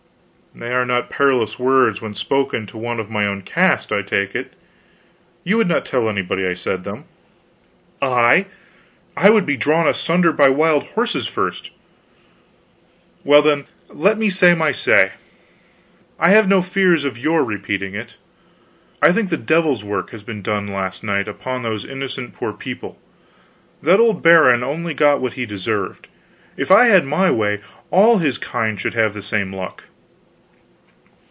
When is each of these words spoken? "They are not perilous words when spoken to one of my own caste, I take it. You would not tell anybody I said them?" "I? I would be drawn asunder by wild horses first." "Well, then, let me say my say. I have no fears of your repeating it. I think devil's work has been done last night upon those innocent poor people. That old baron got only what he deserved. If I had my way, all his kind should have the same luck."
"They 0.53 0.73
are 0.73 0.85
not 0.85 1.09
perilous 1.09 1.57
words 1.57 2.01
when 2.01 2.13
spoken 2.13 2.65
to 2.67 2.77
one 2.77 2.99
of 2.99 3.09
my 3.09 3.25
own 3.25 3.41
caste, 3.41 3.93
I 3.93 4.01
take 4.01 4.35
it. 4.35 4.51
You 5.45 5.55
would 5.55 5.67
not 5.69 5.85
tell 5.85 6.09
anybody 6.09 6.45
I 6.45 6.55
said 6.55 6.83
them?" 6.83 7.05
"I? 8.01 8.47
I 9.15 9.29
would 9.29 9.45
be 9.45 9.55
drawn 9.55 9.87
asunder 9.87 10.33
by 10.33 10.49
wild 10.49 10.83
horses 10.87 11.25
first." 11.25 11.69
"Well, 13.23 13.41
then, 13.41 13.63
let 13.87 14.17
me 14.17 14.29
say 14.29 14.53
my 14.53 14.73
say. 14.73 15.11
I 16.19 16.31
have 16.31 16.49
no 16.49 16.61
fears 16.61 17.05
of 17.05 17.17
your 17.17 17.45
repeating 17.45 17.95
it. 17.95 18.15
I 19.01 19.13
think 19.13 19.29
devil's 19.45 19.85
work 19.85 20.09
has 20.09 20.21
been 20.21 20.41
done 20.41 20.67
last 20.67 21.01
night 21.01 21.29
upon 21.29 21.63
those 21.63 21.85
innocent 21.85 22.33
poor 22.33 22.51
people. 22.51 22.99
That 23.81 24.01
old 24.01 24.21
baron 24.21 24.59
got 24.59 24.67
only 24.69 24.93
what 24.95 25.33
he 25.35 25.45
deserved. 25.45 26.09
If 26.57 26.71
I 26.71 26.87
had 26.87 27.05
my 27.05 27.31
way, 27.31 27.61
all 27.89 28.17
his 28.17 28.37
kind 28.37 28.77
should 28.77 28.95
have 28.95 29.13
the 29.13 29.21
same 29.21 29.55
luck." 29.55 29.83